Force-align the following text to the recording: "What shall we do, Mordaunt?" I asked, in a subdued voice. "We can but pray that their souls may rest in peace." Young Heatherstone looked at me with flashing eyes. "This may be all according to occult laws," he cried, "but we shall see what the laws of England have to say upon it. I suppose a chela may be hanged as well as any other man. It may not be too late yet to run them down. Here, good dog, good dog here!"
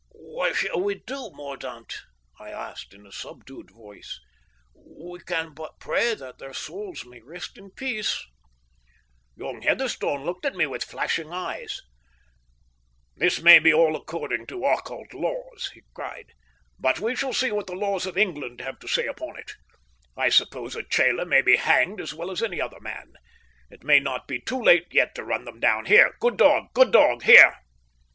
"What 0.15 0.55
shall 0.55 0.81
we 0.81 0.95
do, 0.95 1.29
Mordaunt?" 1.31 1.95
I 2.39 2.49
asked, 2.49 2.91
in 2.91 3.05
a 3.05 3.11
subdued 3.11 3.69
voice. 3.69 4.19
"We 4.73 5.19
can 5.19 5.53
but 5.53 5.79
pray 5.79 6.15
that 6.15 6.39
their 6.39 6.55
souls 6.55 7.05
may 7.05 7.21
rest 7.21 7.55
in 7.55 7.69
peace." 7.69 8.25
Young 9.35 9.61
Heatherstone 9.61 10.25
looked 10.25 10.43
at 10.43 10.55
me 10.55 10.65
with 10.65 10.83
flashing 10.83 11.31
eyes. 11.31 11.81
"This 13.15 13.43
may 13.43 13.59
be 13.59 13.71
all 13.71 13.95
according 13.95 14.47
to 14.47 14.65
occult 14.65 15.13
laws," 15.13 15.69
he 15.75 15.83
cried, 15.93 16.33
"but 16.79 16.99
we 16.99 17.15
shall 17.15 17.31
see 17.31 17.51
what 17.51 17.67
the 17.67 17.75
laws 17.75 18.07
of 18.07 18.17
England 18.17 18.59
have 18.61 18.79
to 18.79 18.87
say 18.87 19.05
upon 19.05 19.37
it. 19.37 19.51
I 20.17 20.29
suppose 20.29 20.75
a 20.75 20.81
chela 20.81 21.27
may 21.27 21.43
be 21.43 21.57
hanged 21.57 22.01
as 22.01 22.11
well 22.11 22.31
as 22.31 22.41
any 22.41 22.59
other 22.59 22.79
man. 22.79 23.13
It 23.69 23.83
may 23.83 23.99
not 23.99 24.27
be 24.27 24.41
too 24.41 24.59
late 24.63 24.87
yet 24.89 25.13
to 25.13 25.23
run 25.23 25.45
them 25.45 25.59
down. 25.59 25.85
Here, 25.85 26.15
good 26.19 26.37
dog, 26.37 26.73
good 26.73 26.91
dog 26.91 27.21
here!" 27.21 27.55